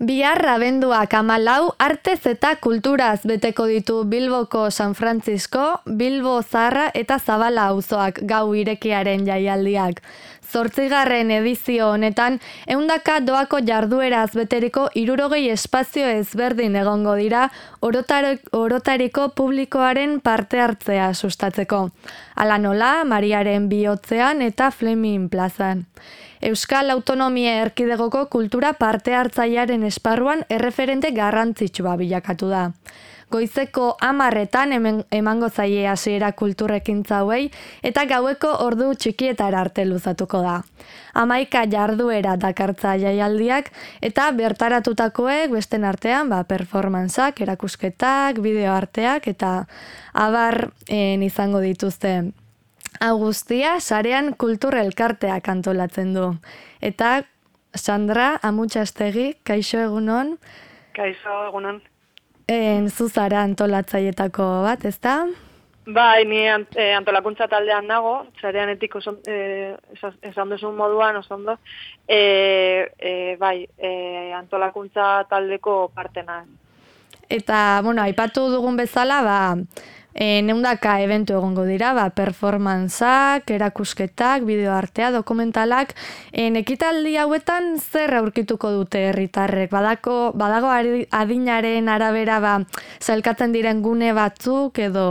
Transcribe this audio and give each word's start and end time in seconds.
Bihar 0.00 0.40
abenduak 0.48 1.12
amalau 1.12 1.74
artez 1.76 2.22
eta 2.24 2.54
kulturaz 2.56 3.20
beteko 3.28 3.66
ditu 3.68 3.98
Bilboko 4.08 4.70
San 4.72 4.94
Francisco, 4.96 5.82
Bilbo 5.84 6.40
Zarra 6.40 6.86
eta 6.96 7.18
Zabala 7.20 7.66
auzoak 7.74 8.22
gau 8.24 8.54
irekiaren 8.56 9.26
jaialdiak. 9.28 10.00
Zortzigarren 10.50 11.30
edizio 11.30 11.92
honetan, 11.92 12.40
eundaka 12.66 13.20
doako 13.22 13.60
jardueraz 13.66 14.32
beteriko 14.34 14.88
irurogei 14.98 15.44
espazio 15.52 16.08
ezberdin 16.10 16.74
egongo 16.80 17.14
dira 17.14 17.44
orotariko 17.86 19.28
publikoaren 19.38 20.18
parte 20.20 20.58
hartzea 20.60 21.12
sustatzeko. 21.14 21.84
Ala 22.34 22.58
nola, 22.58 23.04
Mariaren 23.04 23.68
bihotzean 23.70 24.42
eta 24.42 24.72
Fleming 24.74 25.28
plazan. 25.30 25.86
Euskal 26.40 26.90
Autonomia 26.90 27.60
Erkidegoko 27.62 28.24
kultura 28.32 28.72
parte 28.72 29.14
hartzaiaren 29.14 29.84
esparruan 29.86 30.42
erreferente 30.48 31.12
garrantzitsua 31.14 31.94
bilakatu 32.00 32.48
da. 32.50 32.70
Goizeko 33.30 33.96
amarretan 34.02 34.72
emango 34.74 35.48
zaie 35.48 35.86
hasiera 35.88 36.32
kulturrekin 36.32 37.04
zauei 37.04 37.50
eta 37.82 38.04
gaueko 38.10 38.50
ordu 38.64 38.90
txikietara 38.94 39.60
arte 39.60 39.84
luzatuko 39.86 40.42
da. 40.42 40.56
Amaika 41.14 41.64
jarduera 41.70 42.36
dakartza 42.36 42.96
jaialdiak 42.98 43.70
eta 44.02 44.30
bertaratutakoek 44.32 45.50
besten 45.54 45.84
artean 45.84 46.28
ba, 46.28 46.42
performantzak, 46.44 47.40
erakusketak, 47.46 48.42
bideoarteak 48.42 49.28
eta 49.30 49.54
abar 50.12 50.70
izango 50.90 51.60
dituzte 51.62 52.32
Augustia 53.00 53.78
sarean 53.80 54.34
kultur 54.36 54.74
elkarteak 54.76 55.48
antolatzen 55.48 56.12
du. 56.14 56.26
Eta 56.82 57.22
Sandra 57.74 58.34
Amutxastegi, 58.42 59.36
kaixo 59.46 59.78
egunon? 59.78 60.34
Kaixo 60.96 61.36
egunon. 61.46 61.80
En 62.50 62.88
zuzara 62.90 63.44
antolatzaietako 63.46 64.44
bat, 64.64 64.84
ezta? 64.88 65.20
Bai, 65.86 66.24
ni 66.26 66.40
eh, 66.46 66.96
antolakuntza 66.96 67.46
taldean 67.48 67.86
nago, 67.86 68.26
zarean 68.40 68.72
etiko 68.72 68.98
eh, 69.30 69.76
esan 70.26 70.50
duzun 70.50 70.74
moduan, 70.76 71.16
oso 71.20 71.36
ondo, 71.36 71.56
eh, 72.08 72.90
eh, 72.98 73.36
bai, 73.38 73.68
eh, 73.78 74.32
antolakuntza 74.34 75.26
taldeko 75.30 75.92
partena. 75.94 76.42
Eta, 77.30 77.80
bueno, 77.86 78.02
aipatu 78.02 78.48
dugun 78.50 78.76
bezala, 78.76 79.22
ba, 79.22 79.38
E, 80.14 80.42
neundaka 80.42 80.96
eventu 81.04 81.36
egongo 81.38 81.64
dira, 81.68 81.92
ba, 81.94 82.08
performantzak, 82.10 83.50
erakusketak, 83.54 84.42
bideoartea, 84.48 85.12
dokumentalak. 85.14 85.94
E, 86.32 86.48
ekitaldi 86.60 87.14
hauetan 87.20 87.76
zer 87.78 88.16
aurkituko 88.18 88.72
dute 88.74 89.06
herritarrek? 89.10 89.70
Badako, 89.70 90.32
badago 90.34 90.72
adinaren 90.72 91.88
arabera 91.88 92.40
ba, 92.42 92.58
zailkatzen 93.00 93.54
diren 93.54 93.82
gune 93.86 94.12
batzuk 94.16 94.82
edo... 94.82 95.08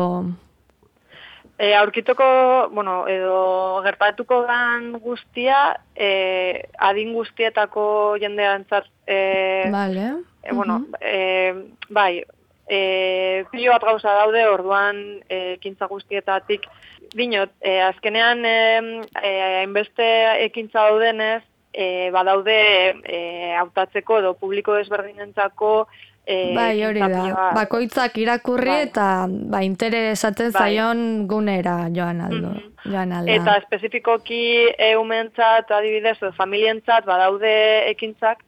E, 1.59 1.73
aurkituko, 1.75 2.25
bueno, 2.72 3.02
edo 3.11 3.81
gertatuko 3.84 4.45
dan 4.47 4.94
guztia, 5.03 5.75
e, 5.91 6.63
adin 6.80 7.11
guztietako 7.11 8.16
jendeantzat... 8.22 8.88
E, 9.03 9.67
vale. 9.72 10.13
E, 10.39 10.53
bueno, 10.56 10.86
e, 11.03 11.52
bai, 11.89 12.22
e, 12.70 13.45
pilo 13.52 13.73
bat 13.73 13.84
gauza 13.89 14.14
daude, 14.22 14.45
orduan 14.48 15.02
e, 15.28 15.56
ekintza 15.58 15.89
guztietatik. 15.92 16.67
Dinot, 17.16 17.56
e, 17.66 17.80
azkenean 17.81 18.45
hainbeste 18.45 20.06
e, 20.06 20.36
ekintza 20.45 20.86
daudenez, 20.92 21.42
e, 21.73 22.09
badaude 22.14 22.59
e, 23.03 23.20
hautatzeko 23.58 24.20
edo 24.22 24.36
publiko 24.38 24.75
desberdinentzako 24.78 25.88
e, 26.25 26.53
bai, 26.56 26.84
hori 26.86 27.02
da. 27.02 27.52
Bakoitzak 27.58 28.17
irakurri 28.22 28.72
bai. 28.72 28.81
eta 28.88 29.06
ba, 29.28 29.62
interesatzen 29.66 30.52
bai. 30.53 30.62
zaion 30.62 31.28
gunera 31.28 31.81
joan 31.95 32.22
aldo. 32.22 32.56
Mm 32.56 32.67
Eta 32.90 33.58
espezifikoki 33.59 34.72
eumentzat, 34.88 35.69
adibidez, 35.69 36.16
familientzat, 36.38 37.03
badaude 37.06 37.52
ekintzak, 37.91 38.40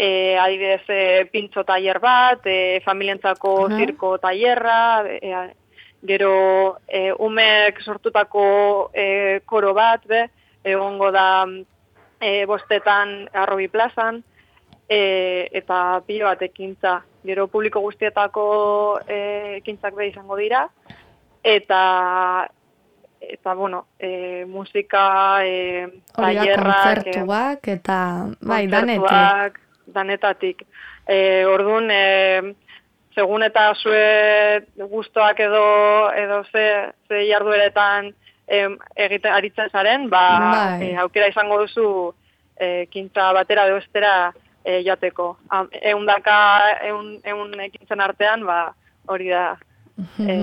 e, 0.00 0.38
adibidez 0.40 0.88
e, 0.88 1.28
pintxo 1.28 1.60
tailer 1.68 1.98
bat, 2.00 2.40
e, 2.48 2.80
familientzako 2.80 3.52
uh 3.52 3.68
-huh. 3.68 3.76
zirko 3.76 4.16
tailerra, 4.18 5.04
e, 5.04 5.52
gero 6.02 6.78
e, 6.88 7.12
umek 7.12 7.82
sortutako 7.82 8.90
e, 8.94 9.40
koro 9.44 9.74
bat, 9.74 10.00
be, 10.06 10.30
egongo 10.64 11.10
da 11.12 11.44
e, 12.20 12.46
bostetan 12.46 13.28
arrobi 13.32 13.68
plazan, 13.68 14.24
e, 14.88 15.48
eta 15.52 16.00
pilo 16.06 16.24
bat 16.24 16.42
ekintza, 16.42 17.02
gero 17.22 17.46
publiko 17.48 17.80
guztietako 17.80 19.00
e, 19.06 19.56
ekintzak 19.60 19.94
be 19.94 20.08
izango 20.08 20.36
dira, 20.36 20.68
eta 21.44 22.48
eta 23.20 23.52
bueno, 23.54 23.84
e, 23.98 24.46
musika, 24.48 25.44
e, 25.44 25.88
tailerrak, 26.16 27.04
kontzertuak, 27.04 27.68
eta 27.68 27.98
bai, 28.40 28.66
danetik 28.66 29.60
danetatik. 29.94 30.64
E, 31.08 31.44
orduan, 31.48 31.90
e, 31.90 32.54
segun 33.14 33.42
eta 33.42 33.70
zue 33.74 34.66
gustoak 34.90 35.40
edo, 35.40 35.64
edo 36.16 36.42
ze, 36.52 36.66
ze 37.08 37.24
jardueretan 37.28 38.12
e, 38.46 38.66
egite 38.96 39.30
aritzen 39.30 39.70
zaren, 39.70 40.08
ba, 40.10 40.24
bai. 40.40 40.90
e, 40.90 40.96
aukera 40.96 41.30
izango 41.30 41.60
duzu 41.62 41.88
e, 42.56 42.86
kintza 42.90 43.32
batera 43.36 43.66
deostera 43.70 44.14
e, 44.64 44.80
jateko. 44.86 45.32
Egun 45.80 46.06
daka, 46.06 46.38
egun, 46.86 47.16
egun 47.24 47.66
ekintzen 47.66 48.04
artean, 48.04 48.46
ba, 48.46 48.62
hori 49.10 49.30
da 49.32 49.56
e, 50.30 50.38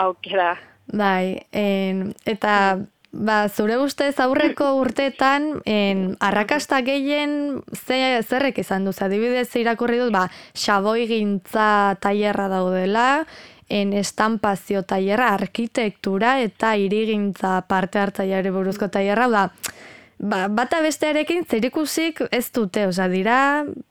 aukera. 0.00 0.54
Bai, 0.94 1.40
en, 1.50 2.10
eta 2.28 2.76
Ba, 3.14 3.44
zure 3.46 3.76
ustez 3.78 4.16
aurreko 4.18 4.72
urteetan 4.80 5.60
en, 5.70 6.16
arrakasta 6.18 6.80
gehien 6.82 7.60
ze, 7.70 7.98
zerrek 8.26 8.58
izan 8.58 8.88
duz, 8.88 8.96
adibidez 9.06 9.54
irakurri 9.60 10.00
dut, 10.02 10.10
ba, 10.10 10.24
xaboi 10.58 11.06
gintza 11.06 11.94
tailerra 12.02 12.48
daudela, 12.50 13.06
en 13.68 13.92
estampazio 13.94 14.82
tailerra, 14.82 15.30
arkitektura 15.34 16.40
eta 16.42 16.74
irigintza 16.76 17.60
parte 17.70 18.02
hartzaileari 18.02 18.50
buruzko 18.50 18.90
tailerra, 18.90 19.28
da, 19.30 19.44
ba, 20.18 20.48
bata 20.50 20.82
bestearekin 20.82 21.46
zerikusik 21.46 22.26
ez 22.32 22.48
dute, 22.50 22.88
oza, 22.90 23.06
dira, 23.08 23.38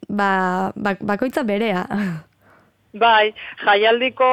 ba, 0.09 0.73
ba, 0.75 0.97
bakoitza 0.99 1.47
berea. 1.47 1.87
Bai, 2.93 3.33
jaialdiko 3.65 4.27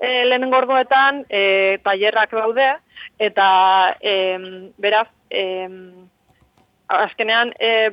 e, 0.00 0.10
lehen 0.24 0.48
gordoetan 0.52 1.24
e, 1.28 1.42
tailerrak 1.84 2.32
daude, 2.32 2.70
eta 3.20 3.48
e, 4.00 4.14
beraz, 4.80 5.08
e, 5.28 5.68
azkenean 6.88 7.52
e, 7.60 7.90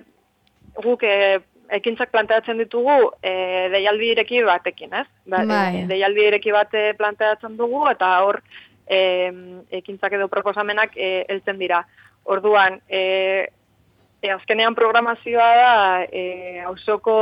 guk 0.80 1.04
e, 1.04 1.42
ekintzak 1.76 2.14
planteatzen 2.14 2.64
ditugu 2.64 2.96
e, 3.20 3.34
deialdi 3.76 4.14
ireki 4.14 4.42
batekin, 4.48 4.96
ez? 4.96 5.06
Ba, 5.28 5.44
bai. 5.44 5.84
deialdi 5.92 6.24
ireki 6.30 6.56
bat 6.56 6.72
planteatzen 6.98 7.60
dugu, 7.60 7.84
eta 7.92 8.14
hor 8.24 8.40
e, 8.88 9.02
ekintzak 9.82 10.16
edo 10.16 10.32
proposamenak 10.32 10.96
e, 10.96 11.26
eltzen 11.28 11.60
dira. 11.60 11.84
Orduan, 12.24 12.80
e, 12.88 13.02
e, 14.22 14.32
azkenean 14.32 14.76
programazioa 14.76 15.50
da, 15.60 15.74
e, 16.08 16.62
hausoko 16.64 17.18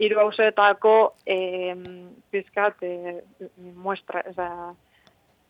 hiru 0.00 0.20
hausetako 0.22 1.14
eh 1.26 1.74
pizkat 2.30 2.82
eh, 2.82 3.20
muestra, 3.74 4.22
o 4.30 4.32
sea, 4.32 4.72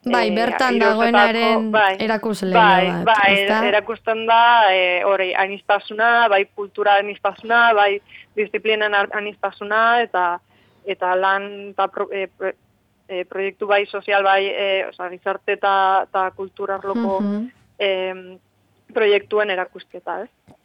Bai, 0.01 0.31
eh, 0.31 0.33
bertan 0.33 0.79
dagoenaren 0.81 1.67
bai, 1.73 1.97
erakusle 2.01 2.55
bai, 2.57 2.87
bat. 3.05 3.19
Bai, 3.21 3.67
erakusten 3.69 4.23
da, 4.27 4.73
e, 4.73 5.03
hori, 5.05 5.35
anistasuna, 5.37 6.27
bai, 6.33 6.47
kultura 6.57 6.95
anistasuna, 7.03 7.75
bai, 7.77 8.01
disiplinen 8.37 8.97
anistasuna, 8.97 10.01
eta 10.07 10.39
eta 10.89 11.13
lan 11.21 11.51
eta 11.75 11.89
pro, 11.93 12.09
e, 12.09 12.25
e, 13.09 13.25
proiektu 13.29 13.69
bai 13.69 13.85
sozial, 13.87 14.25
bai, 14.25 14.47
e, 14.49 14.87
oza, 14.89 15.11
gizarte 15.13 15.59
eta, 15.59 15.75
eta 16.09 16.31
kultura 16.37 16.81
arloko 16.81 17.21
mm 17.21 17.37
-hmm. 17.37 18.39
proiektuen 18.95 19.51
erakusketa, 19.51 20.23
ez? 20.23 20.57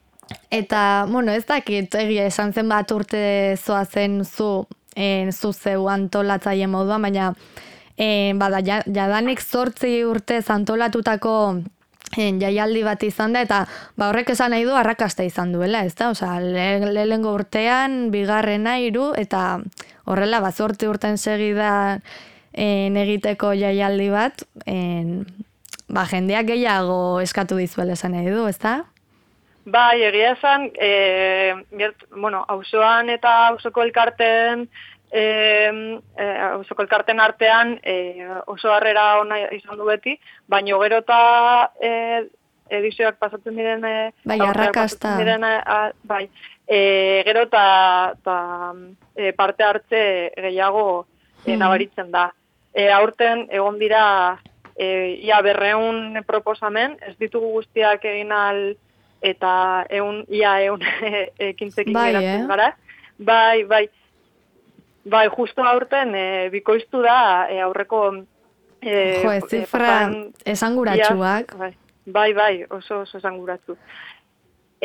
Eta, 0.50 1.06
bueno, 1.10 1.32
ez 1.32 1.46
dakit, 1.46 1.94
egia 2.00 2.26
esan 2.30 2.54
zen 2.54 2.70
bat 2.70 2.92
urte 2.92 3.56
zoa 3.62 3.84
zen 3.86 4.24
zu, 4.26 4.66
en, 4.96 5.32
zu 5.32 5.52
zeu 5.54 5.88
antolatzaile 5.92 6.68
moduan, 6.72 7.04
baina 7.06 7.34
en, 7.98 8.40
bada, 8.40 8.62
jadanik 8.64 9.42
zortzi 9.42 10.04
urte 10.08 10.42
antolatutako 10.48 11.36
en, 12.18 12.40
jaialdi 12.42 12.84
bat 12.84 13.04
izan 13.04 13.36
da, 13.36 13.44
eta 13.46 13.66
ba, 13.98 14.10
horrek 14.10 14.32
esan 14.34 14.56
nahi 14.56 14.66
du 14.66 14.74
arrakasta 14.76 15.26
izan 15.28 15.52
duela, 15.54 15.84
ez 15.86 15.96
da? 15.96 16.10
Osa, 16.16 16.40
lehengo 16.40 17.34
urtean, 17.36 18.10
bigarrena 18.12 18.80
iru, 18.80 19.12
eta 19.18 19.60
horrela, 20.06 20.42
ba, 20.42 20.52
zortzi 20.52 20.88
urten 20.88 21.18
segida 21.18 22.00
en, 22.54 22.98
egiteko 22.98 23.54
jaialdi 23.54 24.10
bat, 24.14 24.46
en, 24.66 25.26
ba, 25.90 26.08
jendeak 26.10 26.50
gehiago 26.54 27.20
eskatu 27.22 27.60
dizuela 27.62 27.94
esan 27.94 28.16
nahi 28.16 28.32
du, 28.32 28.48
ez 28.48 28.58
da? 28.64 28.84
Bai, 29.66 30.04
egia 30.04 30.34
esan, 30.36 30.70
e, 30.78 31.56
bueno, 32.12 32.44
auzoan 32.48 33.10
eta 33.10 33.48
auzoko 33.48 33.82
elkarten, 33.82 34.68
e, 35.10 35.24
e, 36.18 36.26
auzoko 36.52 36.84
elkarten 36.84 37.20
artean 37.20 37.80
e, 37.82 38.28
oso 38.46 38.72
harrera 38.74 39.22
ona 39.22 39.40
izan 39.58 39.80
du 39.80 39.90
beti, 39.90 40.20
baina 40.48 40.78
gero 40.84 41.02
eta 41.02 41.20
e, 41.82 41.92
edizioak 42.70 43.18
pasatzen 43.18 43.58
diren... 43.58 43.86
E, 43.86 44.12
bai, 44.24 44.40
arrakasta. 44.46 45.18
Diren, 45.18 45.46
bai, 46.04 46.28
e, 46.68 47.24
gero 47.26 47.48
eta 47.50 47.66
e, 49.16 49.34
parte 49.34 49.64
hartze 49.64 50.32
gehiago 50.38 51.06
e, 51.46 51.58
nabaritzen 51.58 52.12
da. 52.12 52.30
E, 52.74 52.90
aurten, 52.92 53.48
egon 53.50 53.80
dira, 53.80 54.06
e, 54.76 55.18
ia 55.26 55.42
berreun 55.42 56.22
proposamen, 56.28 57.00
ez 57.02 57.16
ditugu 57.18 57.54
guztiak 57.58 58.06
egin 58.06 58.34
al 58.36 58.76
eta 59.26 59.86
eun, 59.90 60.24
ia 60.30 60.58
eun 60.68 60.84
ekintzekin 61.52 61.96
bai, 61.96 62.12
eh? 62.22 62.40
gara. 62.50 62.72
Bai, 63.18 63.64
bai, 63.64 63.86
bai, 65.06 65.28
justo 65.30 65.64
aurten 65.64 66.16
e, 66.16 66.26
bikoiztu 66.54 67.04
da 67.06 67.48
e, 67.50 67.62
aurreko... 67.64 68.02
E, 68.82 68.96
jo, 69.24 69.32
ez 69.32 69.46
zifra 69.50 69.94
esanguratsuak. 70.46 71.56
Bai, 71.58 71.72
bai, 72.06 72.28
bai, 72.38 72.54
oso, 72.70 73.02
oso 73.06 73.18
esanguratsu. 73.18 73.78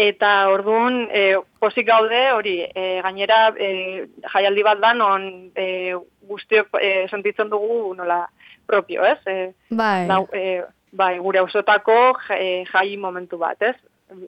Eta 0.01 0.31
orduan, 0.49 1.03
e, 1.13 1.35
posik 1.61 1.89
gaude, 1.91 2.21
hori, 2.33 2.55
e, 2.63 2.87
gainera, 3.05 3.51
e, 3.59 4.07
jaialdi 4.33 4.65
bat 4.65 4.81
da, 4.81 4.95
non 4.97 5.27
e, 5.59 5.97
guztiok 6.31 6.79
e, 6.81 6.93
sentitzen 7.11 7.51
dugu 7.51 7.97
nola 7.99 8.23
propio, 8.71 9.05
ez? 9.05 9.19
E, 9.27 9.51
bai. 9.69 10.07
Da, 10.09 10.23
e, 10.33 10.63
bai, 10.97 11.17
gure 11.19 11.43
ausotako 11.43 11.99
jai 12.31 12.89
momentu 12.97 13.39
bat, 13.43 13.61
ez? 13.61 13.77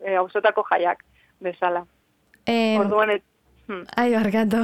E, 0.05 0.17
ausotako 0.17 0.65
jaiak 0.71 1.05
bezala. 1.41 1.85
En... 2.47 2.81
Orduan 2.81 3.11
et... 3.11 3.25
Hmm. 3.69 3.85
Ai, 3.97 4.11
barkatu. 4.11 4.59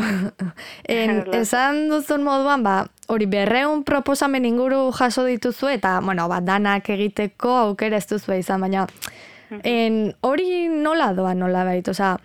en, 0.98 1.22
esan 1.38 1.84
duzun 1.92 2.24
moduan, 2.26 2.64
ba, 2.66 2.80
hori 3.08 3.28
berreun 3.30 3.84
proposamen 3.86 4.44
inguru 4.48 4.88
jaso 4.92 5.24
dituzu 5.28 5.70
eta, 5.76 5.98
bueno, 6.04 6.26
ba, 6.28 6.40
danak 6.42 6.90
egiteko 6.90 7.54
aukera 7.68 8.00
ez 8.00 8.08
duzu 8.10 8.34
izan, 8.40 8.64
baina 8.66 8.88
hmm. 8.88 9.60
en, 9.62 10.00
hori 10.26 10.66
nola 10.72 11.12
doa 11.14 11.36
nola 11.38 11.64
baita, 11.68 11.94
oza, 11.94 12.16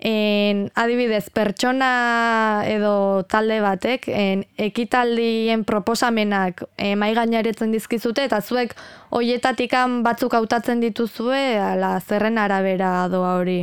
en, 0.00 0.70
adibidez, 0.74 1.28
pertsona 1.30 2.62
edo 2.66 3.22
talde 3.28 3.60
batek, 3.60 4.08
en, 4.08 4.44
ekitaldien 4.56 5.64
proposamenak 5.68 6.64
e, 6.76 6.94
mai 6.96 7.12
gainaretzen 7.14 7.72
dizkizute, 7.72 8.24
eta 8.24 8.40
zuek 8.40 8.72
hoietatikan 9.10 10.00
batzuk 10.02 10.34
hautatzen 10.34 10.80
dituzue, 10.80 11.58
ala 11.60 11.98
zerren 12.00 12.40
arabera 12.40 13.08
doa 13.12 13.36
hori? 13.40 13.60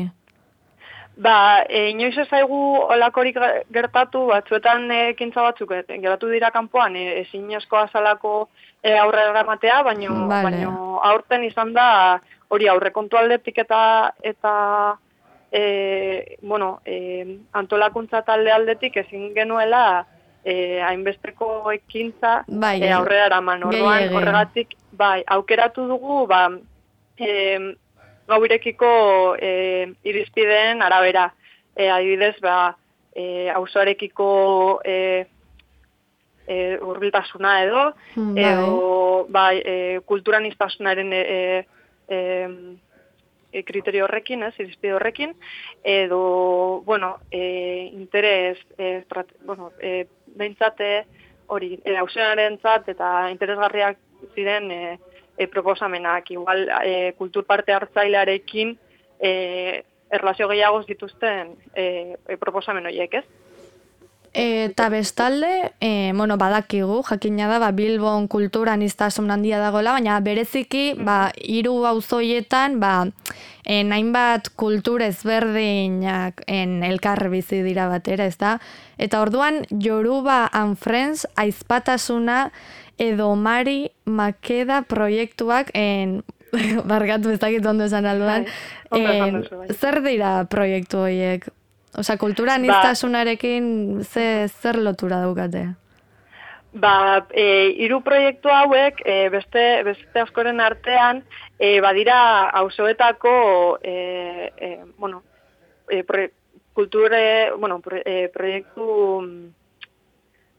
Ba, 1.18 1.66
e, 1.66 1.90
inoiz 1.90 2.14
ez 2.22 2.28
zaigu 2.30 2.62
olakorik 2.94 3.40
gertatu, 3.74 4.28
batzuetan 4.30 4.86
ekintza 5.10 5.42
batzuk, 5.42 5.74
geratu 5.90 6.30
dira 6.30 6.52
kanpoan, 6.54 6.96
e, 6.96 7.24
ezin 7.24 7.50
esko 7.58 7.82
azalako 7.82 8.34
e, 8.84 8.94
aurre 8.94 9.26
eramatea, 9.32 9.82
baino, 9.88 10.28
vale. 10.30 10.52
baino 10.52 11.02
aurten 11.02 11.44
izan 11.50 11.74
da, 11.74 11.90
hori 12.54 12.70
aurre 12.70 12.94
kontu 12.94 13.18
aldetik 13.18 13.58
eta, 13.66 13.80
eta 14.22 14.54
e, 15.52 16.38
bueno, 16.42 16.82
e, 16.86 17.40
antolakuntza 17.54 18.22
talde 18.22 18.52
aldetik 18.52 18.98
ezin 18.98 19.34
genuela 19.36 20.06
e, 20.44 20.82
hainbesteko 20.82 21.72
ekintza 21.72 22.44
bai, 22.48 22.80
e, 22.82 22.92
aurrera 22.92 23.28
eraman. 23.32 23.64
Orduan, 23.68 24.14
horregatik, 24.14 24.76
bai, 24.92 25.22
aukeratu 25.38 25.88
dugu, 25.88 26.26
ba, 26.28 26.48
e, 27.20 27.60
gaurekiko 28.28 29.36
e, 29.40 29.52
irizpideen 30.04 30.82
arabera. 30.82 31.32
E, 31.78 31.90
adibidez, 31.94 32.36
ba, 32.42 32.76
e, 33.14 33.50
auzoarekiko 33.54 34.82
e, 34.84 34.98
e, 36.48 36.78
urbiltasuna 36.82 37.62
edo, 37.64 37.94
hmm, 38.16 38.34
bai. 38.34 38.44
edo, 38.52 39.28
bai, 39.30 39.56
e, 39.62 40.00
kulturaniztasunaren 40.06 41.14
e, 41.14 41.22
e, 41.22 41.66
e, 42.10 42.18
kriterio 43.66 44.06
horrekin, 44.06 44.44
ez, 44.44 44.54
irizpide 44.60 44.94
horrekin, 44.94 45.36
edo, 45.84 46.82
bueno, 46.86 47.18
e, 47.32 47.90
interes, 47.94 48.60
e, 48.78 49.02
strat, 49.06 49.32
bueno, 49.46 49.72
e, 49.80 50.08
behintzate, 50.36 51.06
hori, 51.48 51.80
e, 51.84 51.96
zat, 52.62 52.90
eta 52.90 53.30
interesgarriak 53.32 53.98
ziren 54.36 54.72
e, 54.72 55.00
e, 55.38 55.48
proposamenak, 55.48 56.32
igual, 56.32 56.68
e, 56.84 57.14
kultur 57.18 57.46
parte 57.46 57.74
hartzailearekin, 57.74 58.78
e, 59.20 59.84
erlazio 60.10 60.48
gehiagoz 60.48 60.86
dituzten 60.88 61.56
e, 61.76 62.16
e, 62.28 62.38
proposamen 62.38 62.86
horiek, 62.86 63.14
ez? 63.14 63.26
Eta 64.34 64.90
bestalde, 64.90 65.74
e, 65.80 66.12
bueno, 66.16 66.38
badakigu, 66.38 67.02
jakina 67.08 67.48
da, 67.48 67.60
ba, 67.60 67.72
Bilbon 67.72 68.28
kulturan 68.28 68.84
iztasun 68.86 69.32
handia 69.32 69.60
dagoela, 69.60 69.96
baina 69.98 70.20
bereziki, 70.22 70.94
ba, 71.00 71.32
iru 71.42 71.80
auzoietan, 71.90 72.80
ba, 72.80 73.08
en 73.68 73.92
hainbat 73.92 74.50
kultur 74.56 75.02
ezberdinak 75.04 76.44
en 76.48 76.84
elkar 76.88 77.26
bizi 77.34 77.64
dira 77.66 77.90
batera, 77.92 78.28
ez 78.30 78.38
da? 78.40 78.58
Eta 78.98 79.22
orduan, 79.22 79.66
Yoruba 79.70 80.46
and 80.54 80.78
Friends 80.80 81.28
aizpatasuna 81.36 82.48
edo 82.98 83.34
Mari 83.36 83.92
Makeda 84.06 84.84
proiektuak 84.88 85.72
en 85.74 86.22
bargatu 86.92 87.34
ez 87.34 87.40
dakit 87.44 87.66
ondo 87.66 87.86
esan 87.86 88.08
alduan. 88.08 88.48
Bai, 88.90 89.44
zer 89.76 90.02
dira 90.06 90.40
proiektu 90.50 91.04
horiek? 91.04 91.50
Osa, 91.98 92.18
kultura 92.18 92.54
ba- 92.54 92.62
niztasunarekin 92.62 94.04
ze, 94.04 94.48
zer 94.48 94.78
lotura 94.78 95.20
daukate? 95.24 95.64
Ba, 96.78 97.26
e, 97.34 97.74
iru 97.82 98.02
proiektu 98.06 98.50
hauek, 98.54 99.00
e, 99.06 99.30
beste, 99.34 99.64
beste 99.88 100.20
askoren 100.22 100.60
artean, 100.62 101.24
e, 101.58 101.80
badira 101.82 102.50
auzoetako 102.60 103.80
e, 103.82 104.52
e, 104.58 104.70
bueno, 104.98 105.24
e, 105.90 106.04
pro, 106.04 106.28
kulture, 106.78 107.52
bueno, 107.58 107.80
pro, 107.82 107.98
e, 108.06 108.28
proiektu, 108.30 108.86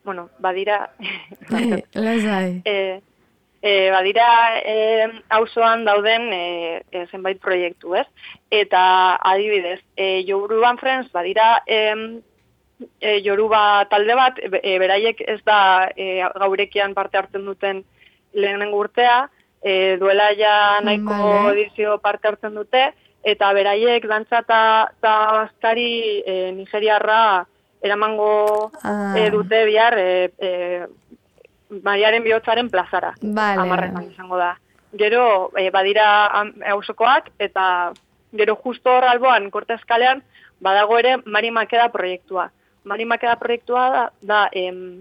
bueno, 0.04 0.30
badira... 0.40 0.90
Lazai. 1.94 2.62
e, 2.64 3.00
e, 3.62 3.90
badira 3.90 4.60
e, 4.60 5.08
auzoan 5.30 5.84
dauden 5.84 6.32
e, 6.32 6.82
e, 6.90 7.06
zenbait 7.10 7.40
proiektu, 7.40 7.94
ez? 7.98 8.06
Eta 8.50 9.16
adibidez, 9.16 9.80
e, 9.96 10.24
Joruban 10.26 10.78
Friends 10.78 11.10
badira 11.12 11.62
e, 11.66 12.20
e, 13.00 13.20
Joruba 13.24 13.86
talde 13.90 14.14
bat, 14.14 14.38
e, 14.38 14.78
beraiek 14.78 15.22
ez 15.26 15.40
da 15.44 15.88
e, 15.96 16.22
gaurekian 16.38 16.94
parte 16.94 17.18
hartzen 17.18 17.44
duten 17.44 17.82
lehenen 18.32 18.72
urtea, 18.74 19.26
e, 19.62 19.96
duela 19.98 20.30
ja 20.38 20.80
nahiko 20.84 21.18
vale. 21.18 21.52
edizio 21.58 21.98
parte 21.98 22.28
hartzen 22.28 22.54
dute, 22.54 22.92
eta 23.26 23.52
beraiek 23.52 24.06
dantza 24.06 24.44
eta 24.44 25.12
azkari 25.42 26.22
e, 26.22 26.52
nigeriarra 26.54 27.46
eramango 27.82 28.70
ah. 28.82 29.14
e, 29.18 29.30
dute 29.30 29.64
bihar 29.66 29.98
e, 29.98 30.30
e, 30.38 30.86
Mariaren 31.70 32.24
bihotzaren 32.24 32.70
plazara. 32.70 33.12
Vale. 33.22 33.62
Amarretan 33.62 34.10
izango 34.10 34.38
da. 34.40 34.54
Gero, 34.96 35.50
e, 35.56 35.68
badira 35.70 36.06
hausokoak 36.72 37.30
eta 37.38 37.92
gero 38.32 38.56
justo 38.56 38.90
hor 38.90 39.04
alboan, 39.04 39.50
korte 39.50 39.74
eskalean, 39.76 40.22
badago 40.60 40.98
ere 40.98 41.18
Mari 41.26 41.50
Makeda 41.50 41.88
proiektua. 41.92 42.50
Mari 42.84 43.04
Makeda 43.04 43.36
proiektua 43.36 43.88
da, 43.90 44.04
da 44.22 44.48
em, 44.52 44.98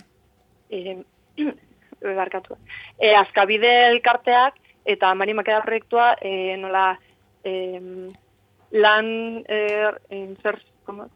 em, 0.69 1.03
barkatu. 2.01 2.57
E, 2.99 3.15
azkabide 3.15 3.73
elkarteak 3.91 4.59
eta 4.85 5.13
Mari 5.15 5.33
Makeda 5.33 5.61
proiektua 5.63 6.15
e, 6.21 6.57
nola 6.59 6.97
em, 7.43 8.11
lan 8.71 9.43
er, 9.47 10.01
inser, 10.11 10.59
como, 10.85 11.07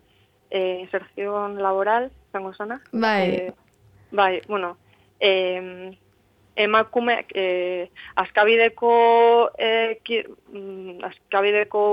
e, 0.49 0.79
inserción 0.81 1.61
laboral, 1.61 2.11
zango 2.31 2.53
zona? 2.53 2.81
Bai. 2.91 3.29
E, 3.29 3.53
bai, 4.11 4.41
bueno, 4.47 4.77
eh, 5.21 5.91
emakume 6.55 7.25
eh, 7.35 7.87
askabideko 8.15 8.93
eh, 9.57 9.97
ki, 10.03 10.23
mm, 10.53 10.99
askabideko 11.07 11.83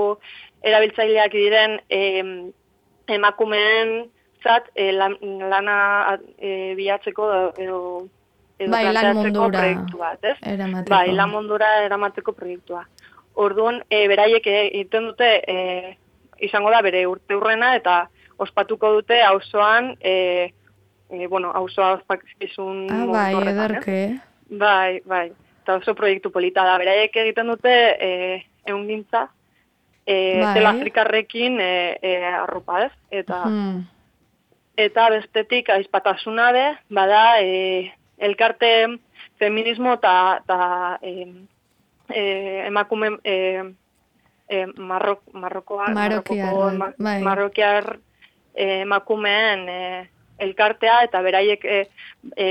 erabiltzaileak 0.61 1.31
diren 1.31 1.79
eh, 1.89 2.23
emakumeen 3.07 4.09
zat 4.43 4.69
eh, 4.75 4.91
lana 4.93 5.79
eh, 6.37 6.75
bilatzeko 6.75 7.29
edo 7.57 7.81
edo 8.59 8.71
bai, 8.71 8.83
lan 8.91 9.15
mundura 9.15 9.49
proiektu 9.55 9.99
bat, 9.99 10.23
ez? 10.23 10.35
Eramateko. 10.43 10.91
Bai, 10.91 11.15
lan 11.15 11.31
mundura 11.31 11.69
eramateko 11.85 12.35
proiektua. 12.35 12.83
Orduan, 13.39 13.79
e, 13.87 14.01
beraiek 14.11 14.47
egiten 14.51 15.11
dute 15.11 15.29
e, 15.47 15.57
izango 16.43 16.71
da 16.73 16.81
bere 16.83 17.05
urte 17.07 17.37
urrena 17.39 17.71
eta 17.77 18.01
ospatuko 18.39 18.91
dute 18.97 19.21
auzoan 19.23 19.93
e, 20.03 20.51
e, 21.09 21.27
bueno, 21.27 21.51
auzoa 21.51 21.93
ospakizun 21.97 22.87
ah, 22.91 23.05
bai, 23.09 23.33
ederke. 23.51 24.03
Eh? 24.03 24.19
Bai, 24.49 25.01
bai. 25.05 25.31
Eta 25.63 25.79
oso 25.81 25.95
proiektu 25.95 26.31
polita 26.31 26.63
da. 26.65 26.77
Beraiek 26.81 27.15
egiten 27.23 27.51
dute 27.51 27.73
e, 27.99 28.11
egun 28.65 28.87
gintza, 28.87 29.27
e, 30.05 30.39
bai. 30.41 30.65
afrikarrekin 30.71 31.59
e, 31.61 31.71
e, 32.01 32.15
arropa 32.25 32.85
ez. 32.85 32.91
Eta, 33.11 33.43
hmm. 33.45 33.83
eta 34.77 35.09
bestetik 35.15 35.69
aizpatasuna 35.75 36.51
be, 36.55 36.65
bada 36.89 37.23
e, 37.41 37.91
elkarte 38.17 38.71
feminismo 39.39 39.95
eta 39.97 40.99
e, 41.01 41.13
e, 42.09 42.23
emakume 42.67 43.17
e, 43.23 43.35
e, 44.49 44.65
marrok, 44.77 45.23
marrokoa, 45.33 45.89
marrokiar, 45.95 46.93
bai. 46.97 47.19
marrokiar 47.23 47.99
emakumeen 48.59 49.69
e, 49.69 49.81
elkartea 50.39 51.03
eta 51.07 51.21
beraiek 51.21 51.65
e, 51.65 51.79
e, 52.35 52.47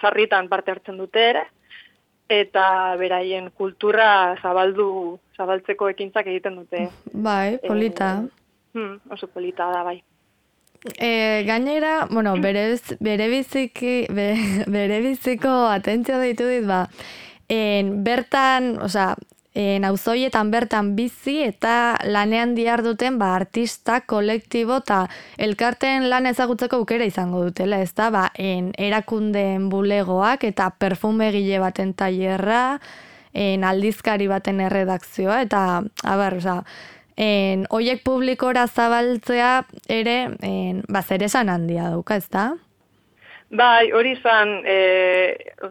sarritan 0.00 0.48
parte 0.48 0.74
hartzen 0.74 0.98
dute 0.98 1.28
ere, 1.30 1.44
eta 2.28 2.96
beraien 2.98 3.50
kultura 3.50 4.36
zabaldu 4.42 5.18
zabaltzeko 5.36 5.90
ekintzak 5.92 6.26
egiten 6.32 6.56
dute. 6.62 6.88
Bai, 7.12 7.58
polita. 7.66 8.16
E, 8.74 8.88
oso 9.10 9.28
polita 9.28 9.70
da, 9.70 9.84
bai. 9.86 10.00
E, 10.98 11.44
gainera, 11.46 12.06
bueno, 12.10 12.34
bere, 12.40 12.66
bere, 13.00 13.28
biziki, 13.32 14.06
bere 14.76 15.00
biziko 15.00 15.52
atentzio 15.72 16.18
deitu 16.20 16.48
dit, 16.48 16.66
ba, 16.68 16.84
en, 17.48 18.02
bertan, 18.04 18.74
osea, 18.84 19.14
en 19.54 19.84
auzoietan 19.86 20.50
bertan 20.50 20.94
bizi 20.96 21.38
eta 21.46 21.96
lanean 22.04 22.56
diar 22.56 22.82
duten 22.82 23.18
ba 23.18 23.34
artista 23.36 24.00
kolektibo 24.00 24.80
eta 24.82 25.04
elkarten 25.38 26.08
lan 26.10 26.26
ezagutzeko 26.26 26.82
aukera 26.82 27.06
izango 27.06 27.44
dutela, 27.46 27.78
ez 27.80 27.94
da, 27.94 28.10
ba, 28.10 28.24
en 28.34 28.72
erakundeen 28.78 29.68
bulegoak 29.70 30.44
eta 30.50 30.70
perfumegile 30.78 31.60
baten 31.62 31.94
tailerra, 31.94 32.80
en 33.34 33.64
aldizkari 33.64 34.26
baten 34.30 34.60
erredakzioa 34.60 35.40
eta 35.46 35.62
abar, 36.02 36.38
osea, 36.42 36.62
en 37.16 37.66
hoiek 37.70 38.02
publikora 38.02 38.66
zabaltzea 38.66 39.64
ere 39.88 40.18
en 40.42 40.82
ba 40.88 41.02
zeresan 41.02 41.48
handia 41.48 41.90
dauka, 41.94 42.18
ez 42.18 42.28
da? 42.30 42.54
Bai, 43.50 43.92
hori 43.92 44.14
izan 44.16 44.62
e, 44.66 44.76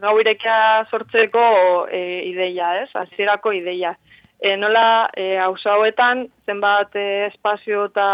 gau 0.01 0.13
irekia 0.22 0.86
sortzeko 0.92 1.88
e, 1.92 2.24
ideia, 2.30 2.84
ez? 2.84 2.89
Azierako 2.96 3.51
ideia. 3.58 3.96
E, 4.39 4.56
nola, 4.58 5.10
e, 5.15 5.38
hausa 5.42 5.74
hauetan, 5.74 6.27
zenbat 6.46 6.96
e, 6.96 7.27
espazio 7.32 7.88
eta 7.89 8.08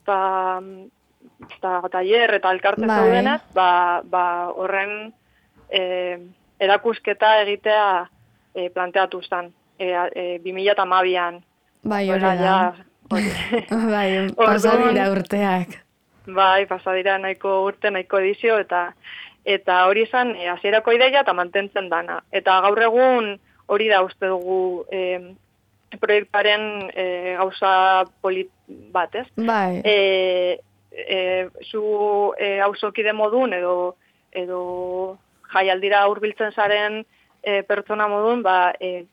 eta 0.00 0.18
eta 1.58 1.72
taller 1.92 2.34
eta 2.38 2.52
elkarte 2.54 2.86
bai. 2.86 2.96
zaudenez, 2.96 3.40
ba, 3.54 3.70
ba, 4.04 4.24
horren 4.56 5.12
e, 5.68 5.82
erakusketa 6.60 7.40
egitea 7.44 7.86
e, 8.54 8.70
planteatu 8.70 9.22
zen. 9.22 9.52
E, 9.78 9.92
e, 9.92 10.24
2000 10.44 10.72
eta 10.74 10.84
mabian. 10.84 11.40
Bai, 11.82 12.08
hori 12.10 12.34
da. 12.40 12.56
bai, 13.94 14.08
pasadira 14.36 15.10
urteak. 15.12 15.78
Bai, 16.26 16.66
pasadira 16.66 17.18
nahiko 17.18 17.62
urte, 17.64 17.90
nahiko 17.90 18.18
edizio, 18.18 18.58
eta 18.58 18.90
eta 19.48 19.86
hori 19.88 20.04
izan 20.04 20.34
e, 20.36 20.48
hasierako 20.52 20.92
ideia 20.92 21.22
eta 21.22 21.32
mantentzen 21.32 21.88
dana. 21.88 22.20
Eta 22.32 22.58
gaur 22.66 22.82
egun 22.82 23.30
hori 23.72 23.88
da 23.88 24.02
uste 24.04 24.28
dugu 24.28 24.84
e, 24.92 25.20
proiektaren 26.00 26.90
e, 26.94 27.06
gauza 27.38 28.04
polit 28.20 28.50
bat, 28.92 29.14
ez? 29.14 29.26
Bai. 29.36 29.80
E, 29.84 30.60
e, 30.92 31.48
zu 31.70 32.34
e, 32.38 32.58
hausokide 32.60 33.14
modun 33.16 33.54
edo, 33.56 33.96
edo 34.32 34.60
jaialdira 35.54 36.04
hurbiltzen 36.08 36.52
zaren 36.52 37.00
e, 37.42 37.62
pertsona 37.66 38.06
modun, 38.08 38.44
ba, 38.46 38.74
e, 38.78 39.06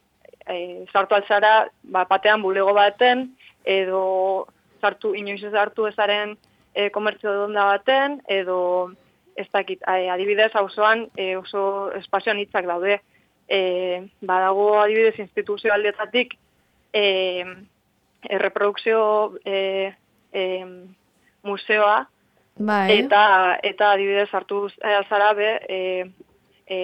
e, 0.45 0.59
sartu 0.91 1.15
altzara, 1.15 1.67
ba, 1.83 2.05
batean 2.09 2.43
bulego 2.43 2.75
baten, 2.77 3.29
edo 3.65 4.47
sartu, 4.81 5.15
inoiz 5.17 5.41
ez 5.43 5.55
hartu 5.55 5.87
ezaren 5.89 6.35
e, 6.77 6.89
komertzio 6.93 7.33
donda 7.33 7.65
baten, 7.71 8.19
edo 8.29 8.57
ez 9.37 9.47
dakit, 9.53 9.81
adibidez, 9.85 10.51
hauzoan 10.57 11.07
e, 11.17 11.35
oso 11.37 11.63
espazioan 11.97 12.41
hitzak 12.41 12.69
daude. 12.69 12.99
E, 13.47 13.59
badago 14.21 14.67
adibidez 14.81 15.17
instituzio 15.23 15.73
aldetatik 15.73 16.35
e, 16.93 17.03
erreprodukzio 18.29 19.01
e, 19.45 19.93
e, 20.33 20.45
museoa, 21.47 21.99
bai. 22.57 22.99
eta, 22.99 23.21
eta 23.63 23.91
adibidez 23.93 24.29
hartu 24.33 24.67
zara 25.09 25.31
be, 25.37 25.53
e, 25.69 25.79
e, 26.67 26.81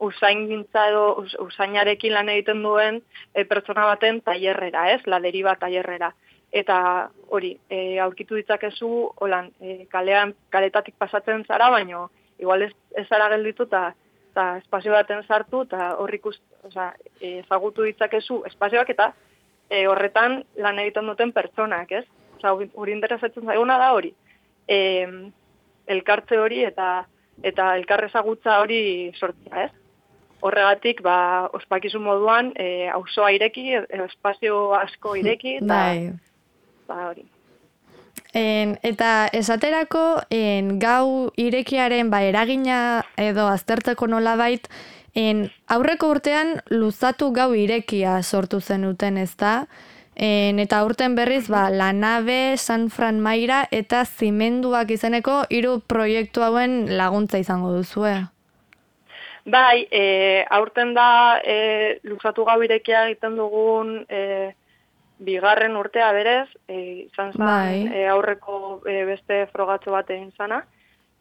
usain 0.00 0.46
gintza 0.48 0.88
edo 0.88 1.04
usainarekin 1.44 2.16
lan 2.16 2.32
egiten 2.32 2.64
duen 2.64 3.02
e, 3.32 3.44
pertsona 3.44 3.84
baten 3.92 4.20
tailerrera, 4.24 4.90
ez? 4.96 5.04
La 5.06 5.20
deriva 5.20 5.56
tailerrera 5.60 6.12
eta 6.52 7.10
hori, 7.30 7.54
e, 7.70 7.98
aurkitu 8.02 8.34
ditzakezu, 8.34 8.90
holan, 9.22 9.50
e, 9.60 9.86
kalean, 9.90 10.34
kaletatik 10.50 10.96
pasatzen 10.98 11.44
zara, 11.46 11.70
baino, 11.70 12.08
igual 12.38 12.62
ez, 12.62 12.72
ez 12.96 13.06
zara 13.08 13.28
gelditu, 13.30 13.68
eta 13.70 14.46
espazio 14.58 14.92
baten 14.94 15.22
sartu, 15.26 15.62
eta 15.68 15.94
horrik 16.02 16.26
oza, 16.26 16.92
e, 17.20 17.38
ezagutu 17.40 17.86
ditzakezu 17.86 18.42
espazioak, 18.50 18.90
eta 18.90 19.12
e, 19.68 19.86
horretan 19.86 20.40
lan 20.58 20.78
egiten 20.82 21.06
duten 21.10 21.32
pertsonak, 21.32 21.92
ez? 21.92 22.06
Oza, 22.38 22.54
hori 22.54 22.96
interesatzen 22.96 23.46
zaiguna 23.46 23.78
da 23.78 23.92
hori. 23.94 24.12
E, 24.66 24.78
elkartze 25.90 26.38
hori 26.38 26.64
eta 26.66 27.04
eta 27.46 27.74
elkarrezagutza 27.78 28.58
hori 28.60 28.80
sortzea, 29.16 29.68
ez? 29.68 29.70
Horregatik, 30.44 31.02
ba, 31.04 31.48
ospakizu 31.56 32.00
moduan, 32.00 32.50
e, 32.56 32.88
auzoa 32.88 33.30
ireki, 33.36 33.74
espazio 34.06 34.72
asko 34.76 35.14
ireki, 35.20 35.58
eta, 35.60 35.68
bai 35.68 36.29
ba 36.90 37.06
hori. 37.08 37.24
En, 38.34 38.76
eta 38.86 39.28
esaterako 39.34 40.22
en, 40.30 40.76
gau 40.82 41.30
irekiaren 41.40 42.10
ba 42.10 42.22
eragina 42.22 43.04
edo 43.18 43.48
aztertzeko 43.50 44.06
nolabait 44.06 44.68
en, 45.18 45.48
aurreko 45.66 46.12
urtean 46.14 46.60
luzatu 46.70 47.32
gau 47.34 47.50
irekia 47.58 48.20
sortu 48.22 48.60
zenuten 48.60 49.18
ez 49.18 49.32
da 49.36 49.54
en, 50.14 50.60
eta 50.62 50.82
urten 50.86 51.16
berriz 51.18 51.48
ba, 51.50 51.68
lanabe, 51.70 52.56
San 52.56 52.90
Fran 52.90 53.18
Maira 53.20 53.64
eta 53.70 54.04
zimenduak 54.04 54.90
izeneko 54.94 55.42
hiru 55.50 55.80
proiektu 55.80 56.46
hauen 56.46 56.84
laguntza 56.98 57.40
izango 57.42 57.72
duzue. 57.74 58.14
Bai, 59.50 59.88
e, 59.90 60.44
aurten 60.50 60.92
da 60.94 61.40
e, 61.42 61.98
luzatu 62.04 62.44
gau 62.44 62.60
irekia 62.62 63.06
egiten 63.08 63.38
dugun 63.40 64.04
e, 64.06 64.52
bigarren 65.20 65.76
urtea 65.76 66.10
berez, 66.16 66.48
e, 66.68 67.06
izan 67.06 67.32
zen 67.36 67.44
bai. 67.44 67.86
e, 67.92 68.06
aurreko 68.08 68.80
e, 68.88 69.04
beste 69.04 69.44
frogatzo 69.52 69.92
bat 69.92 70.10
egin 70.10 70.32
zana, 70.36 70.62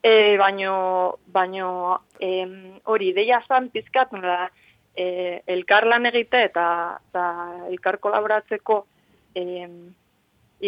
e, 0.01 0.37
baino, 0.39 1.19
baino 1.27 1.99
e, 2.19 2.45
hori 2.85 3.11
deia 3.13 3.41
zan 3.47 3.69
pizkat, 3.73 4.13
nola, 4.15 4.49
e, 4.95 5.41
elkar 5.47 5.87
lan 5.87 6.07
egite 6.09 6.45
eta, 6.47 6.65
eta 7.09 7.25
elkar 7.67 7.99
kolaboratzeko 7.99 8.79
e, 9.35 9.67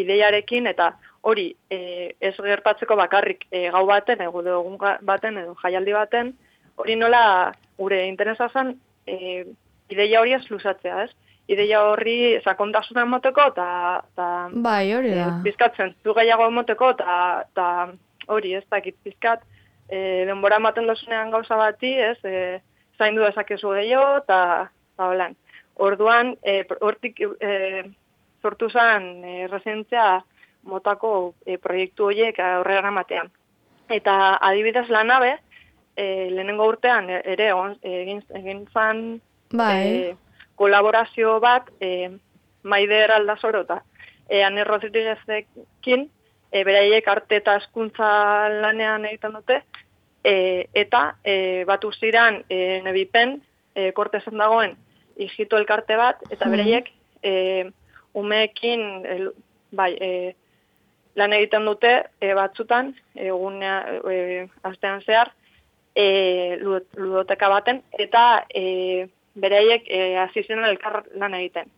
ideiarekin, 0.03 0.67
eta 0.67 0.91
hori 1.21 1.49
e, 1.69 2.13
ez 2.19 2.35
gertatzeko 2.35 2.95
bakarrik 2.99 3.47
e, 3.51 3.69
gau 3.71 3.85
baten, 3.87 4.21
egu 4.27 4.43
egun 4.43 4.77
baten, 5.07 5.39
edo 5.43 5.55
jaialdi 5.63 5.95
baten, 5.95 6.35
hori 6.75 6.95
nola 6.99 7.23
gure 7.77 8.05
interesa 8.07 8.49
zen 8.51 8.75
e, 9.07 9.45
ideia 9.91 10.21
hori 10.21 10.33
ez 10.35 10.45
luzatzea, 10.49 11.03
ez? 11.05 11.11
Ideia 11.51 11.81
horri 11.87 12.39
sakontasuna 12.43 13.05
emoteko 13.07 13.47
eta 13.51 13.67
ta 14.15 14.27
bai, 14.51 14.93
hori 14.95 15.13
da. 15.15 15.27
E, 15.27 15.43
bizkatzen 15.45 15.95
zu 16.03 16.15
gehiago 16.17 16.47
emoteko 16.51 16.91
eta 16.95 17.43
ta 17.55 17.67
hori, 18.27 18.55
ez 18.55 18.65
dakit 18.69 18.95
bizkat 19.03 19.43
eh 19.91 20.25
denbora 20.25 20.57
ematen 20.61 20.87
dosunean 20.87 21.31
gauza 21.31 21.57
bati, 21.57 21.93
ez? 21.99 22.17
Eh 22.23 22.61
zaindu 22.97 23.23
dezakezu 23.25 23.73
gehiago 23.75 24.17
eta 24.23 24.69
ta 24.97 25.07
holan. 25.07 25.35
Orduan, 25.75 26.35
eh 26.43 26.65
hortik 26.79 27.19
eh 27.39 27.83
sortu 28.41 28.69
zen 28.69 29.23
e, 29.23 29.47
resentzia 29.47 30.23
motako 30.63 31.33
e, 31.45 31.57
proiektu 31.57 32.05
horiek 32.05 32.39
aurrera 32.39 32.89
ematean. 32.89 33.29
Eta 33.89 34.37
adibidez 34.41 34.87
lanabe, 34.89 35.37
eh 35.95 36.29
lehenengo 36.31 36.67
urtean 36.67 37.09
ere 37.09 37.51
egin 37.83 38.23
egin 38.35 38.67
zan 38.73 39.21
bai. 39.51 39.87
E, 39.87 40.15
kolaborazio 40.61 41.39
bat 41.41 41.69
e, 41.81 42.11
maider 42.63 43.15
aldazoro 43.17 43.63
eta 43.65 43.81
e, 44.29 44.43
ane 44.45 44.63
rodriguezekin 44.67 46.05
e, 46.51 46.63
beraiek 46.67 47.07
arte 47.07 47.39
eta 47.41 47.57
eskuntza 47.63 48.09
lanean 48.61 49.07
egiten 49.09 49.37
dute 49.39 49.61
e, 50.23 50.33
eta 50.83 51.03
e, 51.23 51.35
bat 51.69 51.85
uziran 51.89 52.43
e, 52.49 52.81
nebipen 52.85 53.39
e, 53.75 53.91
kortezen 53.97 54.37
dagoen 54.37 54.77
igitu 55.17 55.57
elkarte 55.57 55.97
bat 55.97 56.21
eta 56.29 56.45
mm. 56.45 56.51
beraiek 56.55 56.91
e, 57.23 57.33
umeekin 58.21 58.85
e, 59.05 59.17
bai, 59.71 59.91
e, 59.97 60.11
lan 61.17 61.33
egiten 61.33 61.65
dute 61.67 61.95
e, 62.21 62.33
batzutan 62.37 62.93
egunea 63.15 63.79
e, 64.05 64.45
astean 64.69 65.01
zehar 65.01 65.33
e, 65.95 66.05
ludoteka 66.61 67.49
baten 67.49 67.81
eta 67.99 68.45
e, 68.53 69.07
beraiek 69.35 69.87
e, 69.87 70.17
hasi 70.17 70.43
zen 70.43 70.63
elkar 70.65 71.03
lan 71.15 71.33
egiten. 71.33 71.69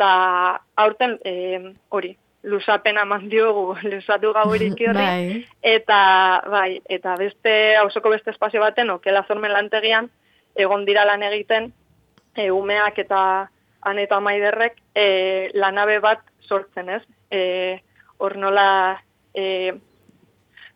eta 0.00 0.60
aurten 0.80 1.18
e, 1.24 1.74
hori, 1.90 2.14
lusapena 2.42 3.04
mandiogu, 3.04 3.76
lusatu 3.82 4.32
gau 4.36 4.46
horri, 4.52 4.70
bai. 4.94 5.46
eta, 5.62 6.42
bai, 6.48 6.80
eta 6.88 7.16
beste, 7.16 7.76
hausoko 7.76 8.10
beste 8.10 8.30
espazio 8.30 8.60
baten, 8.60 8.90
okela 8.90 9.24
zormen 9.28 9.52
lantegian, 9.52 10.08
egon 10.56 10.86
dira 10.86 11.04
lan 11.04 11.22
egiten, 11.22 11.72
e, 12.34 12.50
umeak 12.50 12.98
eta 12.98 13.50
aneta 13.82 14.20
maiderrek 14.20 14.80
e, 14.94 15.50
lanabe 15.54 15.98
bat 16.00 16.24
sortzen, 16.40 16.88
ez? 16.88 17.02
E, 17.30 17.80
hor 18.18 18.36
nola 18.36 19.00
e, 19.34 19.72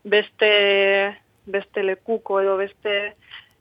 beste, 0.04 0.52
beste 1.46 1.82
lekuko 1.82 2.40
edo 2.40 2.56
beste 2.56 3.14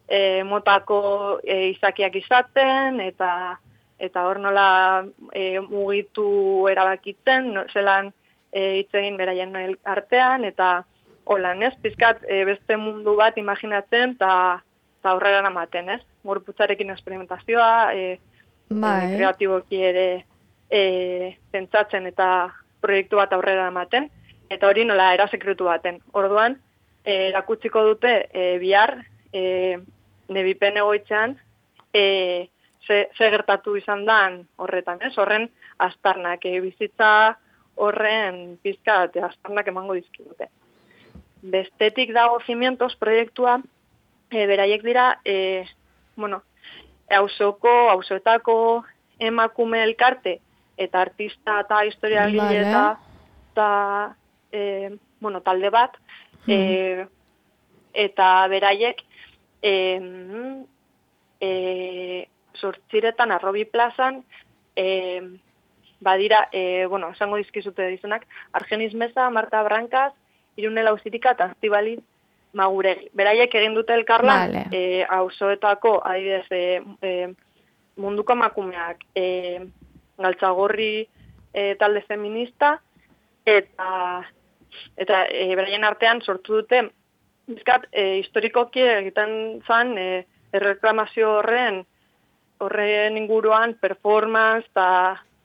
e, 0.07 0.43
motako 0.43 1.39
e, 1.43 1.69
izakiak 1.74 2.15
izaten, 2.15 3.00
eta 3.03 3.60
eta 4.03 4.25
hor 4.27 4.39
nola 4.41 5.05
e, 5.31 5.60
mugitu 5.63 6.67
erabakitzen, 6.72 7.53
no, 7.53 7.63
zelan 7.72 8.12
e, 8.51 8.79
itzegin 8.81 9.15
beraien 9.17 9.55
artean, 9.88 10.43
eta 10.43 10.83
holan, 11.24 11.63
ez? 11.63 11.74
Pizkat 11.81 12.25
e, 12.27 12.43
beste 12.48 12.77
mundu 12.77 13.15
bat 13.15 13.38
imaginatzen, 13.39 14.17
eta 14.17 15.13
aurrera 15.13 15.41
namaten, 15.45 15.89
ez? 15.95 16.01
Gorputzarekin 16.27 16.91
esperimentazioa, 16.91 17.93
e, 17.93 18.19
bai. 18.69 19.15
kreatiboki 19.15 19.81
ere 19.83 20.07
e, 20.69 21.38
pentsatzen 21.51 22.07
eta 22.12 22.27
proiektu 22.83 23.19
bat 23.22 23.33
aurrera 23.33 23.69
ematen, 23.72 24.10
eta 24.51 24.67
hori 24.67 24.86
nola 24.86 25.13
erasekretu 25.15 25.69
baten. 25.69 26.01
Orduan, 26.12 26.57
e, 27.05 27.29
erakutsiko 27.29 27.86
dute 27.88 28.15
e, 28.33 28.57
bihar, 28.60 28.98
e, 29.34 29.80
nebipen 30.30 30.78
egoitzean, 30.78 31.38
e, 31.94 32.50
ze, 32.88 33.10
ze 33.18 33.30
gertatu 33.30 33.75
izan 33.78 34.06
dan 34.06 34.44
horretan, 34.56 35.02
ez? 35.02 35.16
Horren 35.18 35.50
astarnak, 35.78 36.46
e, 36.46 36.60
bizitza 36.62 37.12
horren 37.75 38.58
pizka, 38.63 39.04
eta 39.10 39.28
astarnak 39.28 39.68
emango 39.72 39.98
dizkidute. 39.98 40.50
Bestetik 41.42 42.13
dago 42.16 42.40
cimientos 42.46 42.96
proiektua, 43.02 43.60
e, 44.30 44.46
beraiek 44.48 44.84
dira, 44.86 45.20
e, 45.25 45.66
bueno, 46.16 46.44
hausoko, 47.10 47.72
hausoetako 47.92 48.56
emakume 49.20 49.84
elkarte, 49.84 50.40
eta 50.78 51.02
artista 51.02 51.60
eta 51.62 51.84
historia 51.86 52.28
vale. 52.28 52.62
eta, 52.62 52.84
eta 53.52 54.16
e, 54.52 54.96
bueno, 55.20 55.42
talde 55.42 55.70
bat, 55.70 55.98
e, 56.48 57.06
eta 57.94 58.48
beraiek, 58.50 59.04
e, 59.63 60.65
e, 61.39 62.27
sortziretan 62.53 63.32
arrobi 63.32 63.65
plazan, 63.65 64.24
e, 64.75 65.39
badira, 66.03 66.50
e, 66.51 66.86
bueno, 66.86 67.10
esango 67.15 67.38
dizkizute 67.38 67.88
dizunak, 67.88 68.27
Argenis 68.51 68.93
Meza, 68.93 69.29
Marta 69.29 69.63
Brankaz, 69.63 70.13
Irune 70.58 70.84
Lauzirika 70.84 71.32
eta 71.34 71.46
Aztibaliz 71.46 72.01
Maguregi. 72.53 73.10
Beraiek 73.17 73.55
egin 73.55 73.74
dute 73.74 73.96
elkarlan, 73.98 74.51
vale. 74.51 74.65
e, 74.72 75.05
auzoetako, 75.10 75.96
adibidez, 76.05 76.46
e, 76.51 76.82
e, 77.01 77.13
munduko 77.98 78.36
makumeak, 78.36 79.08
e, 79.15 79.25
galtzagorri 80.22 81.08
e, 81.53 81.74
talde 81.79 82.03
feminista, 82.05 82.75
eta 83.46 84.24
eta 84.98 85.24
e, 85.29 85.48
beraien 85.55 85.84
artean 85.86 86.22
sortu 86.22 86.62
dute, 86.62 86.84
bizkat, 87.48 87.88
e, 87.92 88.20
historikoki 88.22 88.82
egiten 88.82 89.62
zan, 89.68 89.98
e, 89.98 90.26
erreklamazio 90.54 91.40
horren, 91.40 91.84
horren 92.64 93.18
inguruan 93.18 93.76
performance 93.82 94.70
eta 94.70 94.90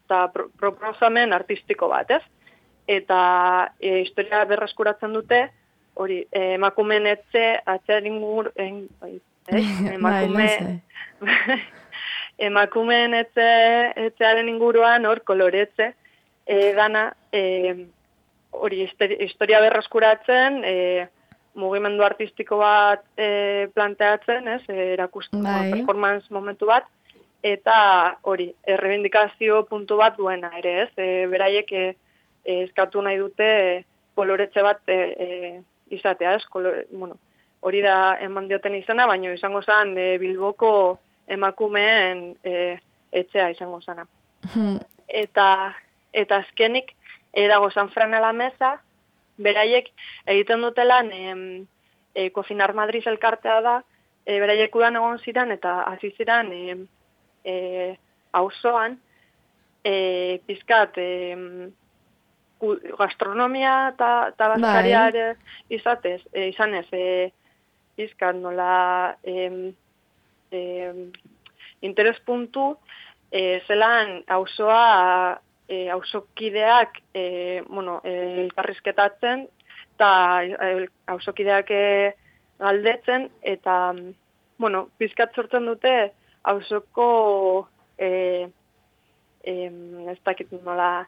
ta 0.09 0.27
proposamen 0.33 1.33
artistiko 1.37 1.89
bat, 1.93 2.11
ez? 2.11 2.23
Eta 2.89 3.21
e, 3.81 4.01
historia 4.03 4.45
berreskuratzen 4.49 5.13
dute, 5.13 5.43
hori, 5.99 6.23
e, 6.33 6.55
emakumen 6.57 7.09
etxe, 7.11 7.45
atxean 7.67 8.07
ingur, 8.09 8.53
en, 8.57 8.87
bai, 9.03 9.19
eh? 9.53 9.65
emakume, 9.97 10.49
emakumen 12.49 13.19
etxe, 13.19 13.49
etxearen 14.09 14.49
inguruan, 14.49 15.05
hor, 15.11 15.21
koloretze, 15.29 15.93
e, 16.47 16.59
gana, 16.79 17.11
e, 17.33 17.43
hori, 18.57 18.85
historia 19.27 19.61
berreskuratzen, 19.67 20.63
e, 20.65 20.77
mugimendu 21.59 22.05
artistiko 22.07 22.61
bat 22.63 23.05
e, 23.17 23.69
planteatzen, 23.75 24.49
ez, 24.55 24.63
e, 24.69 24.93
erakusten 24.95 25.43
bai. 25.45 25.71
performance 25.75 26.33
momentu 26.35 26.69
bat, 26.71 26.87
eta 27.43 27.79
hori, 28.23 28.49
errebindikazio 28.67 29.65
puntu 29.71 29.99
bat 30.01 30.17
duena 30.19 30.51
ere, 30.59 30.75
ez, 30.87 30.91
e, 30.97 31.27
beraiek 31.31 31.73
e, 31.73 31.87
eskatu 32.59 33.03
nahi 33.05 33.19
dute 33.21 33.49
koloretze 34.19 34.65
bat 34.67 34.83
e, 34.91 34.99
e, 35.27 35.29
izatea, 35.95 36.35
ez, 36.39 36.45
bueno, 36.91 37.19
hori 37.61 37.83
da 37.83 38.17
eman 38.23 38.49
dioten 38.49 38.77
izena, 38.79 39.07
baina 39.11 39.33
izango 39.35 39.63
zen 39.63 39.97
e, 39.99 40.09
Bilboko 40.23 40.73
emakumeen 41.29 42.33
e, 42.45 42.79
etxea 43.13 43.51
izango 43.55 43.81
zana. 43.81 44.07
Hmm. 44.55 44.79
Eta, 45.09 45.75
eta 46.13 46.43
azkenik, 46.45 46.95
edago 47.33 47.71
San 47.71 47.91
Fran 47.91 48.15
meza, 48.37 48.79
beraiek 49.39 49.91
egiten 50.27 50.63
dutelan 50.63 51.11
e, 51.13 51.35
e, 52.15 52.31
Kofinar 52.35 52.75
Madrid 52.75 53.07
elkartea 53.07 53.61
da, 53.65 53.77
e, 54.27 54.39
beraiek 54.43 54.75
udan 54.77 54.99
egon 55.01 55.19
ziren 55.25 55.53
eta 55.55 55.81
hasi 55.89 56.13
ziren 56.17 56.53
e, 56.53 56.77
e, 57.45 57.57
auzoan, 58.39 58.99
e, 59.85 60.39
pizkat, 60.47 60.99
e, 60.99 61.71
gastronomia 62.99 63.75
eta 63.93 64.33
ta 64.37 64.49
bai. 64.57 64.91
ere 64.91 65.37
izatez, 65.71 66.21
e, 66.33 66.49
izanez, 66.49 66.87
e, 66.93 67.31
izkan 67.97 68.43
nola 68.43 69.17
e, 69.23 69.73
e, 70.51 70.61
interes 71.83 72.19
puntu, 72.27 72.77
e, 73.31 73.61
zelan 73.67 74.23
auzoa 74.27 75.39
e, 75.69 75.91
auzokideak 75.91 77.03
e, 77.15 77.63
bueno, 77.69 78.01
e, 78.05 78.45
elkarrizketatzen 78.45 79.47
eta 79.95 80.11
auzokideak 81.15 81.71
e, 81.71 82.15
galdetzen 82.59 83.29
eta 83.43 83.95
bueno, 84.59 84.89
pizkat 84.99 85.35
sortzen 85.37 85.69
dute 85.69 85.93
auzoko 86.49 87.69
e, 87.99 88.49
e, 89.45 89.55
ez 90.13 90.19
dakit 90.25 90.53
nola 90.65 91.07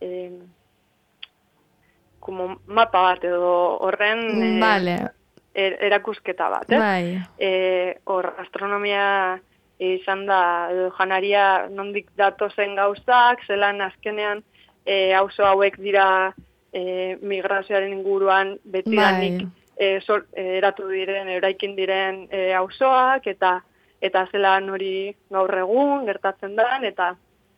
e, 0.00 0.30
como 2.20 2.60
mapa 2.66 3.02
bat 3.02 3.24
edo 3.24 3.52
horren 3.86 4.60
vale. 4.60 4.96
er, 5.54 5.76
erakusketa 5.88 6.48
bat, 6.52 6.72
eh? 6.72 6.80
Bai. 6.80 7.04
E, 7.38 7.50
hor, 8.04 8.34
astronomia 8.42 9.40
izan 9.80 10.26
da, 10.28 10.68
edo 10.72 10.90
janaria 10.98 11.68
nondik 11.72 12.10
datozen 12.16 12.76
gauzak, 12.76 13.44
zelan 13.46 13.80
azkenean 13.80 14.42
e, 14.84 15.12
auzo 15.16 15.46
hauek 15.46 15.78
dira 15.80 16.32
e, 16.72 17.16
migrazioaren 17.22 17.92
inguruan 17.92 18.58
beti 18.64 18.96
bai. 18.96 19.32
e, 19.76 19.98
eratu 20.58 20.88
diren, 20.90 21.28
eraikin 21.28 21.76
diren 21.76 22.26
e, 22.30 22.52
auzoak, 22.54 23.26
eta 23.26 23.60
eta 24.00 24.26
zelan 24.32 24.70
hori 24.72 25.14
gaur 25.28 25.52
egun 25.62 26.06
gertatzen 26.08 26.54
da, 26.56 26.78
eta 26.82 27.14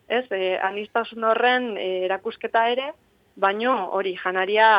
ez, 0.09 0.27
e, 0.31 0.57
anistasun 0.59 1.25
horren 1.25 1.77
e, 1.77 2.05
erakusketa 2.07 2.67
ere, 2.71 2.93
baino 3.37 3.75
hori 3.97 4.17
janaria 4.19 4.71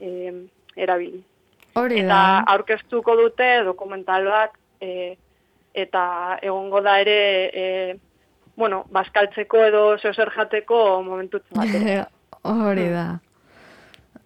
e, 0.00 0.32
erabili. 0.76 1.22
Hori 1.78 2.02
eta 2.02 2.18
aurkeztuko 2.52 3.14
dute 3.16 3.48
dokumental 3.64 4.26
bat 4.28 4.58
e, 4.80 5.14
eta 5.74 6.38
egongo 6.42 6.80
da 6.82 6.98
ere 7.00 7.18
e, 7.52 7.66
bueno, 8.56 8.84
bazkaltzeko 8.92 9.64
edo 9.64 9.82
zeozer 9.98 10.30
jateko 10.36 11.02
momentutzen 11.02 11.56
bat. 11.58 12.08
hori 12.42 12.88
da. 12.88 13.20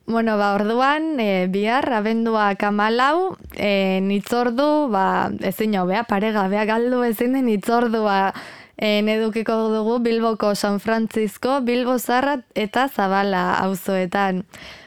Bueno, 0.06 0.36
ba, 0.38 0.52
orduan, 0.54 1.18
e, 1.18 1.48
bihar, 1.50 1.88
abendua 1.92 2.54
kamalau, 2.54 3.34
e, 3.58 3.98
nitzordu, 4.06 4.86
ba, 4.92 5.32
ezin 5.42 5.74
jau, 5.74 5.82
bea, 5.88 6.04
paregabea 6.06 6.62
galdu 6.68 7.02
ezin 7.02 7.34
den 7.34 7.48
nitzordua 7.50 8.30
en 8.76 9.08
edukiko 9.08 9.56
dugu 9.72 9.98
Bilboko 10.04 10.54
San 10.54 10.78
Francisco, 10.80 11.60
Bilbo 11.60 11.98
Zarrat 11.98 12.44
eta 12.54 12.88
Zabala 12.88 13.54
auzoetan. 13.64 14.44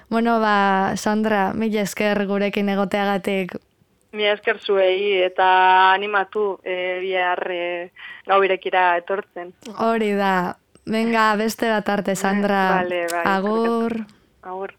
Bueno, 0.10 0.40
ba, 0.40 0.96
Sandra, 0.96 1.54
mila 1.54 1.82
esker 1.82 2.26
gurekin 2.26 2.70
egoteagatik. 2.70 3.58
Mila 4.12 4.34
esker 4.34 4.58
zuei 4.58 5.22
eta 5.22 5.48
animatu 5.94 6.60
e, 6.64 7.00
bihar 7.04 7.44
e, 7.54 7.92
gau 8.26 8.42
irekira 8.44 8.96
etortzen. 8.98 9.54
Hori 9.78 10.14
da. 10.18 10.56
Venga, 10.90 11.36
beste 11.38 11.70
bat 11.70 11.90
arte, 11.94 12.16
Sandra. 12.18 12.64
Vale, 12.80 13.06
bai, 13.12 13.24
Agur. 13.36 14.00
Agur. 14.42 14.79